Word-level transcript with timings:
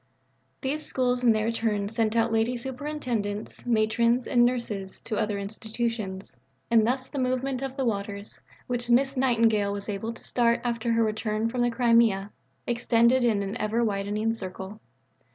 These 0.61 0.83
Schools 0.83 1.23
in 1.23 1.31
their 1.31 1.51
turn 1.51 1.87
sent 1.87 2.15
out 2.15 2.31
Lady 2.33 2.57
Superintendents, 2.57 3.67
Matrons, 3.67 4.25
and 4.25 4.43
nurses 4.43 4.99
to 5.01 5.15
other 5.17 5.37
institutions, 5.37 6.35
and 6.71 6.87
thus 6.87 7.07
the 7.07 7.19
movement 7.19 7.61
of 7.61 7.77
the 7.77 7.85
waters, 7.85 8.41
which 8.65 8.89
Miss 8.89 9.15
Nightingale 9.15 9.71
was 9.71 9.89
able 9.89 10.11
to 10.11 10.23
start 10.23 10.59
after 10.63 10.91
her 10.93 11.03
return 11.03 11.49
from 11.49 11.61
the 11.61 11.69
Crimea, 11.69 12.31
extended 12.65 13.23
in 13.23 13.43
an 13.43 13.55
ever 13.57 13.83
widening 13.83 14.33
circle. 14.33 14.79